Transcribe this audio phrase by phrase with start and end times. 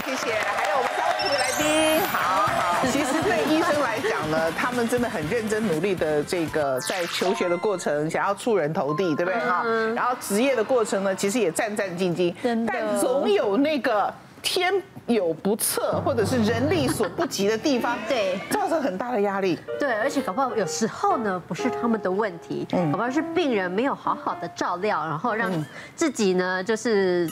[0.00, 0.32] 谢谢。
[0.34, 2.86] 还有我们三位来宾，好好。
[2.86, 9.64] 其实对医生来讲呢，他们真的很认真努力的这个在求学的过程，想要出人头地，对不对哈？
[9.94, 12.34] 然后职业的过程呢，其实也战战兢兢，
[12.66, 14.12] 但总有那个。
[14.42, 14.72] 天
[15.04, 19.58] 有不测，或者是人力所不及的地方， 对，造成很大的压力。
[19.78, 25.52] 对，而且搞不好有时候呢，不是他们的问题，嗯，搞不好是病人没有好好的照料，然后让
[25.94, 27.28] 自己呢，就是。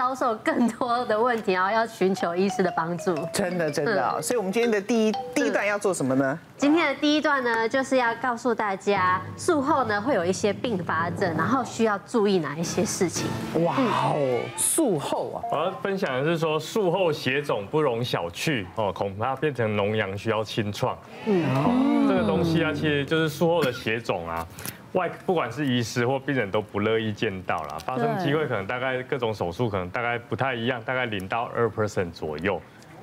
[0.00, 3.14] 遭受更多的问题，然后要寻求医师的帮助。
[3.34, 4.22] 真的，真的。
[4.22, 6.38] 所以，我们今天的第一第一段要做什么呢？
[6.56, 13.26] 今天的第一段呢，就是要告诉大家，术后呢会有一些并发症，然后需要注意哪一些事情。
[13.62, 15.44] 哇哦，术后啊！
[15.52, 20.96] 我要分享的是说，术后血肿不容小觑哦，恐怕变成脓疡，需要清创。
[21.26, 24.46] 嗯，这个东西啊，其实就是术后的血肿啊。
[24.92, 32.60] 外不管是医师或病人都不乐意见到啦，发生机会可能大概各种手术可能大概不太一样，大概零到二 percent 左右，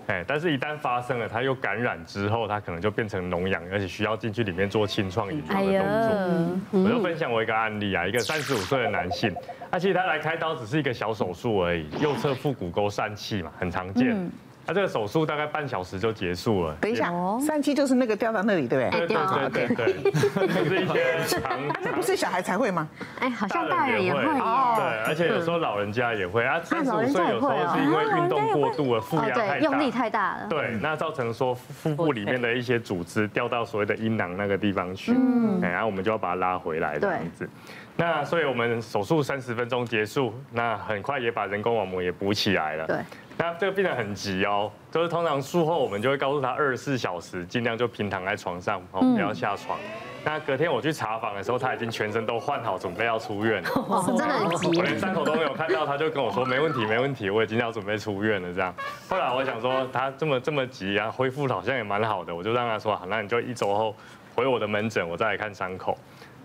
[0.08, 6.84] 哎，但是一旦发生了，它又感染之后，它可能就变成脓疡，而且需要进去里面做清创引流的动作。
[6.84, 9.34] 我就分享我一个案例啊，一个三十五岁的男性，
[9.72, 14.30] 他其实他来开刀只是一个小手术而已，右侧腹股沟疝气嘛，很常见。
[14.68, 16.76] 他这个手术大概半小时就结束了。
[16.82, 19.08] 等一下，疝气就是那个掉到那里，对不对？
[19.08, 19.18] 对
[19.50, 21.58] 对对对，就 是一些长。
[21.82, 22.86] 那不是小孩才会吗？
[23.20, 24.22] 哎，好像大人也会。
[24.22, 26.60] 对，而且有时候老人家也会啊。
[26.62, 30.48] 三十五岁有时候是因为运动过度了，负压太大，用力太大了。
[30.50, 37.50] 对，那造成说腹部里面的一些组织掉到所谓的阴囊那个地方去，嗯，然后我们就要把它拉回来这样子。
[37.98, 42.86] 那所以我们手术三十分钟结束，那很快也把人工网膜也补起来了。
[42.86, 42.98] 对。
[43.40, 49.78] 那这个病人很急哦，就是通常术后我们就会告诉他二十四小时尽量就平躺在床上哦，不要下床。
[50.24, 53.70] 那隔天我去查房的时候，他已经全身都换好，准备要出院了。
[53.88, 54.68] 哇，真的很急。
[54.78, 58.52] 我连伤口都没有看到，他就跟我说没问题，没问题，我已经要准备出院了。
[58.54, 58.74] 这样，
[59.08, 63.96] 后来我想说他这么这么急啊，恢复好像也蛮好的，我就让他说好，那你就一周后
[64.36, 65.98] 回我的门诊，我再来看伤口。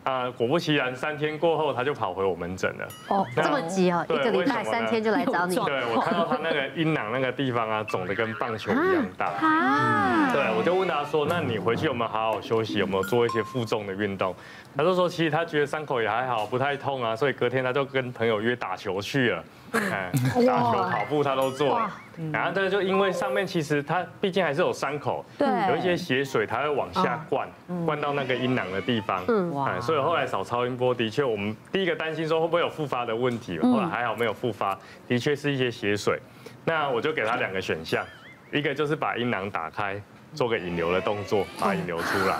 [0.05, 2.89] 啊，果不其然，三天过后他就跑回我门诊了。
[3.09, 5.55] 哦，这么急哦，一个礼拜三天就来找你。
[5.55, 9.27] 对，我看到他那个阴囊那个地方啊，肿得跟棒球一样大。
[9.27, 10.12] 啊。
[10.33, 12.79] 对，我就问他说：“那你回去有没有好好休息？
[12.79, 14.35] 有没有做一些负重的运动？”
[14.77, 19.45] 他就说：“其实他觉得伤口也还好，不太痛啊。”所以隔天他就跟朋友约打球去了。
[19.75, 20.11] 哎，
[20.47, 21.91] 打球、跑步他都做了。
[22.31, 27.49] 然后这个就因为上面其实他毕竟还是有伤口，对，有一些血水它会往下灌，
[27.87, 29.23] 灌到那个阴囊的地方。
[29.29, 29.81] 嗯，哇。
[29.81, 34.79] 所以后来扫超音波，的确我们第一个担心说会不会有复发的问题，后来还好没有复发，
[35.09, 36.19] 的确是一些血水。
[36.65, 38.05] 那我就给他两个选项，
[38.53, 40.01] 一个就是把阴囊打开，
[40.35, 42.37] 做个引流的动作，把引流出来。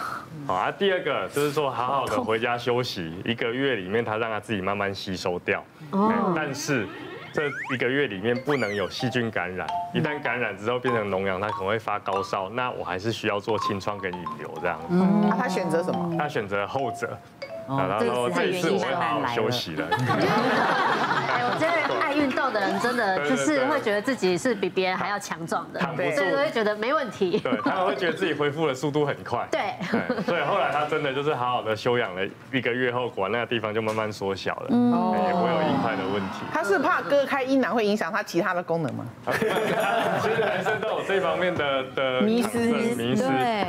[0.47, 5.65] 好啊，第二个就是说好好的回家休息，一个月里面他让他自己慢慢吸收掉。
[5.91, 6.87] 哦，但是。
[7.35, 14.87] 这一个月里面不能有细菌感染，一旦感染之后变成脓疡，他可能会发高烧，那我还是需要做清创跟引流这样子。
[14.91, 16.15] 嗯，他选择什么？
[16.19, 17.19] 他选择后者。
[17.67, 19.87] 然后这一次我会好好休息了。
[19.97, 27.39] 哎，我真的爱运动的人真的就是会觉得自己是比别人还要强壮的，对，所以会觉得没问题。
[27.41, 29.47] 对，他们会觉得自己恢复的速度很快。
[29.51, 29.75] 对，
[30.23, 32.23] 所以后来他真的就是好好的休养了
[32.53, 36.45] 一个月后，果然那个地方就慢慢缩小了，也不会有硬块的问题。
[36.53, 39.05] 他是怕割开阴囊会影响他其他的功能吗？
[39.27, 42.59] 其实男生都有这方面的的迷失。
[42.95, 43.25] 迷失，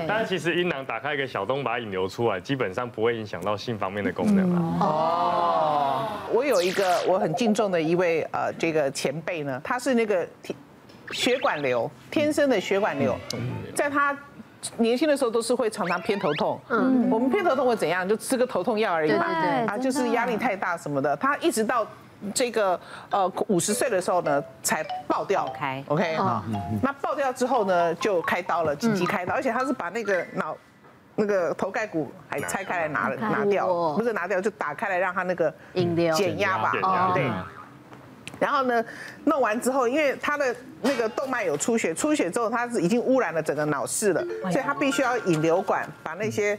[0.07, 4.77] 但是其实阴囊打开一个小洞，把它引流出来，基本上不会影响到性方面的功能啊。
[4.79, 5.62] 哦，
[6.33, 10.27] 我有一个我很敬重的一位呃这个前辈呢，他是那个
[11.11, 13.15] 血管瘤，天生的血管瘤，
[13.75, 14.17] 在他
[14.77, 16.59] 年轻的时候都是会常常偏头痛。
[16.69, 18.07] 嗯，我们偏头痛会怎样？
[18.07, 19.25] 就吃个头痛药而已嘛。
[19.41, 21.15] 对，啊，就是压力太大什么的。
[21.17, 21.85] 他一直到
[22.33, 22.79] 这个
[23.11, 25.47] 呃五十岁的时候呢，才爆掉。
[25.55, 26.43] 开，OK 好。
[26.81, 30.57] 那爆掉之后呢，就开刀了，紧急开刀，而且他是把那个脑。
[31.15, 35.53] 那个头盖骨还拆开来拿了拿掉，不是拿掉就打开来让他那个
[36.15, 36.71] 减压吧，
[37.13, 37.29] 对。
[38.39, 38.83] 然后呢，
[39.23, 44.21] 弄完之后，因为他的那个动脉有出血，出血之后他是已经污染了整个脑室了，
[44.51, 46.57] 所以他必须要引流管把那些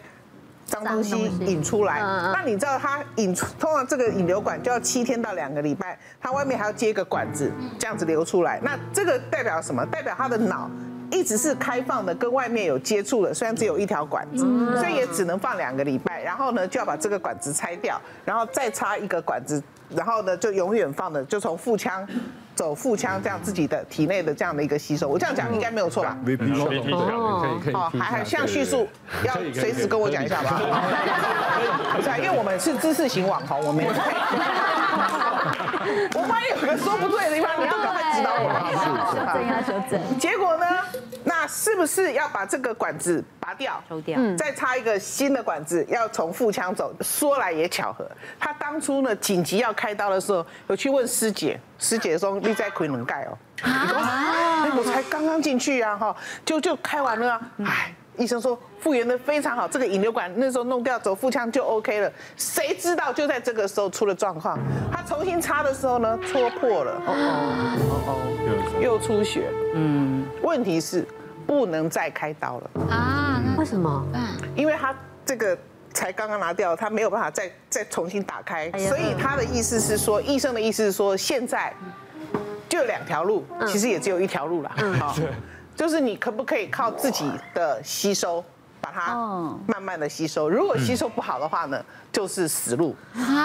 [0.64, 2.00] 脏东西引出来。
[2.32, 8.60] 那你知道他引出，通常这个引流管就要七天到两个礼拜，他外面还要接一个管子，这样子流出来。
[8.62, 9.84] 那这个代表什么？
[9.84, 10.70] 代表他的脑。
[11.14, 14.44] 一直是开放的，跟外面有接触的，虽然只有一条管子，
[14.76, 16.20] 所以也只能放两个礼拜。
[16.22, 22.04] 然后呢，就要把这个管子拆掉，然后再插一个管子，然后呢，就永远放的，就从腹腔
[22.56, 25.08] 走腹腔，这样自己的体内的这样的一个吸收。
[25.08, 26.16] 我这样讲应该没有错吧？
[26.24, 27.74] 没错，可以可以。
[27.74, 28.88] 好，还还像叙述，
[29.24, 30.60] 要随时跟我讲一下吧。
[31.96, 33.84] 不是，因为我们是知识型网红，我们。
[36.14, 38.44] 我发现有个说不对的地方，你要赶快指导我。
[38.74, 40.18] 修正要修正。
[40.18, 40.66] 结果呢？
[41.26, 46.94] 那是不是要把这个管子拔掉，抽掉，再插一个新的管子，要从腹腔走？
[47.00, 48.06] 说来也巧合，
[48.38, 53.38] 他当初呢紧急要开刀的时候，有去问师姐，师姐说你在奎能盖哦。
[53.62, 56.14] 哎，我才刚刚进去呀，哈，
[56.44, 57.94] 就就开完了啊，哎。
[58.16, 62.12] 医生说复原的非常好，这个引流管那时候弄掉走腹腔就 OK 了。
[62.36, 64.58] 谁知道就在这个时候出了状况，
[64.92, 69.50] 他重新插的时候呢，戳破了，哦哦哦哦，又出血。
[69.74, 71.06] 嗯，问题是
[71.46, 73.42] 不能再开刀了啊？
[73.58, 74.06] 为什么？
[74.54, 74.94] 因为他
[75.26, 75.56] 这个
[75.92, 81.74] 才刚刚拿掉，他没有办法再再重新打开，所以他的意思是说，医生的意思是说，现在
[82.68, 84.72] 就两条路，其实也只有一条路了。
[85.00, 85.16] 好。
[85.76, 88.42] 就是你可不可以靠自己的吸收，
[88.80, 89.14] 把它
[89.66, 90.48] 慢慢的吸收。
[90.48, 92.94] 如果吸收不好的话呢，就是死路，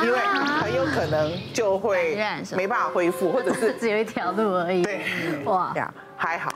[0.03, 2.15] 因为很有可能就会
[2.55, 4.83] 没办法恢复，或者是 只有一条路而已。
[4.83, 5.03] 对，
[5.45, 5.73] 哇，
[6.15, 6.53] 还好，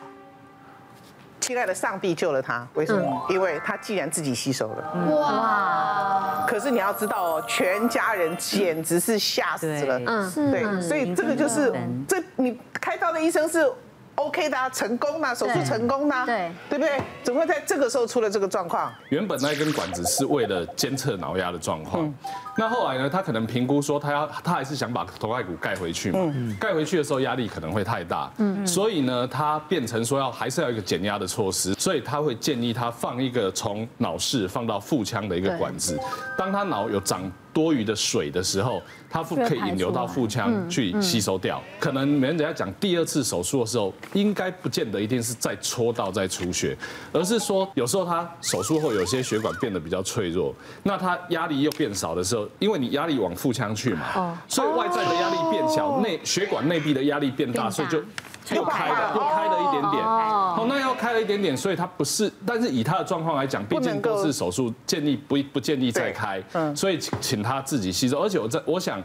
[1.40, 2.68] 亲爱的上帝救了他。
[2.76, 3.26] 为什么？
[3.30, 5.16] 因为他既然自己吸收了。
[5.16, 6.46] 哇！
[6.48, 10.00] 可是你要知道哦，全家人简直是吓死了。
[10.06, 10.52] 嗯，是。
[10.52, 11.74] 对，所以这个就是
[12.08, 13.72] 这你开刀的医生是。
[14.16, 17.02] OK 的啊，成功嘛，手术成功嘛，对，对不对？
[17.24, 18.94] 怎么会在这个时候出了这个状况？
[19.10, 22.14] 原本那根管子是为了监测脑压的状况，
[22.56, 36.00] 那后来呢，他可能评估说他要，他还是想把头盖骨盖回去嘛，盖回去的时候压力可能会太大，嗯，所以呢，他变成说要还是要一个减压的措施，所以他会建议他放一个从脑室放到腹腔的一个管子，
[36.38, 37.32] 当他脑有长。
[37.54, 41.62] 多余的水的时候，它腹可以引流到腹腔去吸收掉。
[41.80, 46.76] 可能没人家讲第二次手术的时候，应该不见得一定是再戳到再出血，
[47.12, 58.04] 而是说有时候他手术后有些血管变得比较脆弱，那他压力又变少的时候，因为你压力往腹腔去嘛，所以外在的压力变小，内血管内壁的压力变大，所以就。
[58.52, 60.04] 又开了，又开了一点点。
[60.04, 66.42] 哦，那又开了一点点，所以他不是，但是以他的状况来讲，毕竟都是手术，建议不不建议再开。
[66.54, 68.20] 嗯，所以请请他自己吸收。
[68.20, 69.02] 而且我在我想，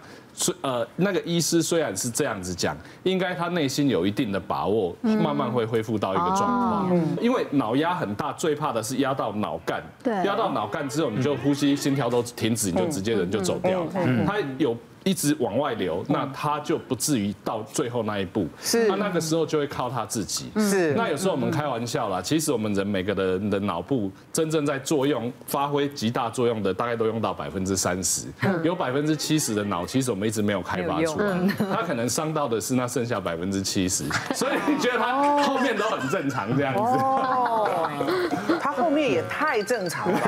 [0.61, 6.89] 呃，那个医师虽然是这样子讲，应该他内心有一定的把握，慢慢会恢复到一个状况。
[6.91, 9.83] 嗯，因为脑压很大，最怕的是压到脑干。
[10.03, 13.91] 对，压到脑干之后，你就呼吸、心跳都停止，你就直接人就走掉了。
[13.95, 14.77] 嗯，他有。
[15.09, 18.47] 一直往外流，那他就不至于到最后那一步。
[18.61, 20.51] 是，那那个时候就会靠他自己。
[20.57, 28.27] 是，那有时候我们开玩笑啦，其实我们人每个人的脑部真正在作用、发挥极大作用的，大概都用到百分之三十，
[28.63, 31.39] 有百分之七十的脑，其实我们一直没有开发出来。
[31.73, 34.05] 他可能伤到的是那剩下百分之七十，
[34.37, 36.81] 所以你觉得他后面都很正常这样子？
[36.81, 37.67] 哦，
[38.61, 40.27] 他后面也太正常了，非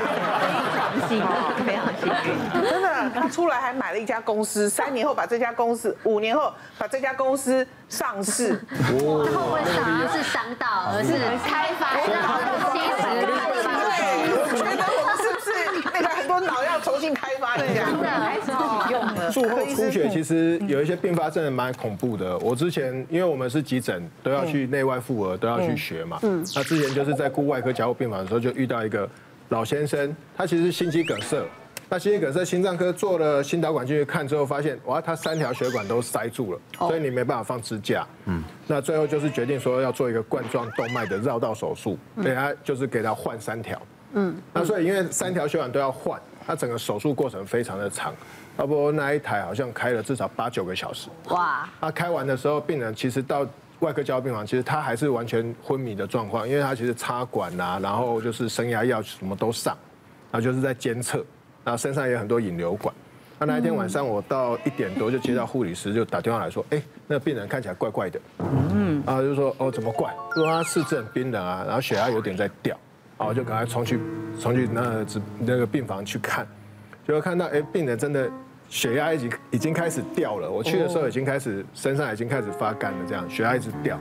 [0.79, 1.23] 常幸运，
[1.65, 4.69] 非常幸运，真的，他出来还买了一家公司。
[4.69, 8.59] 三年后把这家公司，五年后把这家公司上市。
[8.69, 11.13] 他会不会想的是商道，而是
[11.47, 12.03] 开发到
[12.71, 13.35] 七十六
[14.43, 17.85] 我觉得我们是不是那个很多脑要重新开发一下？
[17.85, 19.31] 真的还是好用的。
[19.31, 22.37] 术后出血其实有一些并发症蛮恐怖的。
[22.39, 26.19] 我之前因为我们是急诊，都要去内外妇儿都要去学嘛。
[26.23, 26.43] 嗯。
[26.55, 29.09] 那之前就是在顾外科加护病房的时候，就遇到一个
[29.49, 31.41] 老先生，他其实心肌梗塞。
[31.93, 38.07] 那心肌梗塞，心脏科做了心导管进去看之后，发现哇，他三条血管都塞住了，所以你没办法放支架。
[38.27, 43.77] 嗯，那最后就是决定说要做一个冠状动脉的绕道手术，给他就是给他换三条。
[44.13, 46.17] 嗯，那所以因为三条血管都要换，
[46.47, 48.13] 他整个手术过程非常的长，
[48.55, 51.09] 差不多那一台好像开了至少八九个小时。
[51.25, 53.45] 哇，他开完的时候，病人其实到
[53.79, 59.77] 外科交病房，其实他还是完全昏迷的状况，因为他其实插管啊，然后就是升压药什么都上，
[60.31, 61.21] 然后就是在监测。
[61.63, 62.93] 然后身上也有很多引流管，
[63.37, 68.19] 那那一天晚上我到一点多就接到护理师就打电话来说，哎，那个病人看起来怪怪的，
[68.73, 70.11] 嗯，然后就说哦怎么怪？
[70.33, 72.75] 说他四肢很冰冷啊，然后血压有点在掉，
[73.17, 73.99] 然后就赶快冲去
[74.39, 75.05] 冲去那个
[75.39, 76.47] 那个病房去看，
[77.07, 78.29] 就会看到哎病人真的
[78.67, 83.99] 血压已经已经开始掉了，我去的时候已经开始身上已经开始发干了，这样血压一直掉，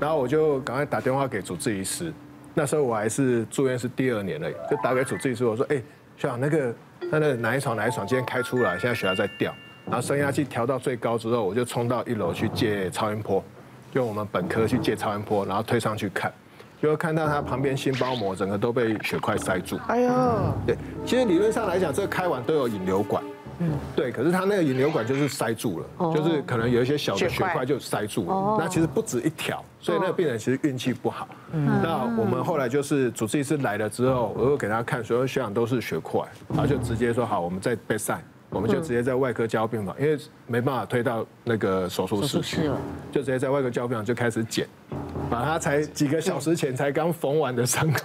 [0.00, 2.12] 然后我就赶快打电话给主治医师，
[2.54, 5.76] 那时候我还是住院是第二年了，就打给主治医师我说，哎，
[6.16, 6.74] 学长那个。
[7.10, 9.54] 他那哪一床哪一床今天开出来，现在血压在掉，
[9.86, 13.42] 然后升压器调到最高之后，我就冲到一楼去借超音波，
[13.94, 16.32] 用我们本科去借超音波，然后推上去看，
[16.82, 19.78] 就会看到他旁边心包膜整个都被血块塞住。
[19.88, 23.22] 哎呀，对，其实理论上来讲，这个开完都有引流管。
[23.60, 28.56] 嗯，对，可是他那个引流管就是塞住了，就是可能有一些小的血块就塞住了。
[28.60, 31.28] 那其实不止一条，所以那个病人其实运气不好。
[31.52, 36.20] 那我们后来就是主治医师来了之后，我又给他看，所有血氧都是血块，
[36.54, 38.18] 他就直接说好，我们在 bedside
[38.50, 42.70] 我们就直接在外科交病房，因为没办法推到那个手术室去，
[43.12, 44.66] 就直接在外科交病房就开始剪，
[45.30, 48.00] 把他才几个小时前才刚缝完的伤口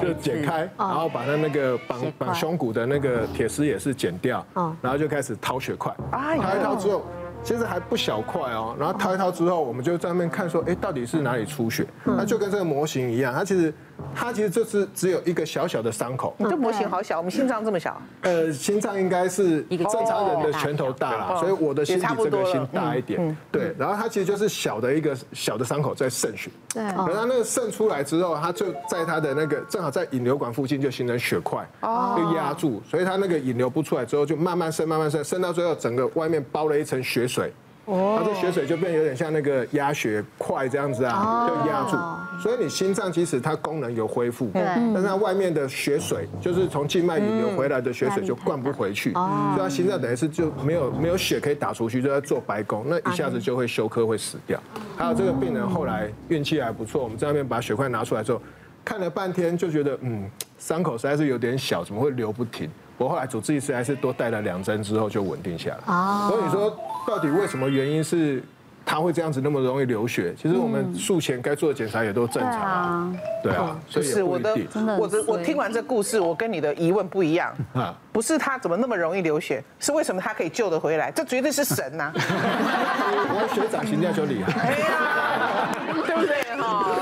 [0.00, 4.46] 就剪开，然后把他那个绑绑胸骨的那个铁丝也是剪掉，
[4.80, 7.04] 然后就开始掏血块，掏一掏之后。
[7.42, 11.86] 其实还不小块哦，然后掏一掏之后，我们就在那边看说，哎，到底是哪里出血？
[12.04, 13.72] 那就跟这个模型一样，它其实。
[14.14, 16.34] 它其实就是只有一个小小的伤口。
[16.38, 18.00] 你这模型好小，我们心脏这么小。
[18.22, 23.36] 呃，心脏应该是正常人的拳头大了，所以我的心比这个心大一点。
[23.50, 26.50] 对，然后它其实就是小的一个小的伤口在渗血。
[26.72, 26.82] 对。
[26.82, 37.52] 然后那个渗出来之后，它就在它的那个正好在引流管附近就形成血块，就压住，所以它那个引流不出来之后，就慢慢渗，慢慢渗，渗到最后整个外面包了一层血水。
[37.86, 41.96] 哦它这血水就变有点像那个压血块这样子啊，就压住。
[42.40, 54.58] 所以你心脏即使它功能有恢复，但是它外面的血水就是从静脉引流回来的血水就灌不回去，所以它心脏等于是就没有没有血可以打出去，就在做白工，那一下子就会休克会死掉。
[54.96, 58.40] 还有这个病人后来运气还不错，我们在那边把血块拿出来之后，
[58.84, 60.28] 看了半天就觉得嗯，
[60.58, 62.70] 伤口实在是有点小，怎么会流不停？
[62.96, 66.28] 我后来主治医师还是多带了两针之后就稳定下来。
[66.28, 66.74] 所以你说。
[67.06, 68.42] 到底为什么原因是
[68.90, 70.34] 他会这样子那么容易流血？
[70.34, 73.12] 其实我们术前该做的检查也都正常啊。
[73.40, 74.52] 对啊，所以是我的，
[74.98, 77.96] 我的，我听完这故事，我跟你的疑问不一样 啊。
[78.10, 81.08] 不是他怎么那么容易流血，是为什么他可以救得回来？
[81.12, 82.10] 这绝对是神呐！
[82.18, 84.58] 我学长形象就厉害。
[84.58, 85.70] 哎呀，
[86.04, 86.96] 对不对哈？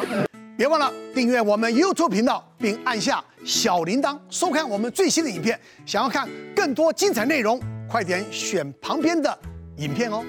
[0.58, 5.58] 别忘了订阅我们 YouTube 频道，并按下小铃铛，收看我们最新的影片。
[5.86, 9.38] 想要看更多精彩内容，快点选旁边的
[9.78, 10.22] 影片哦。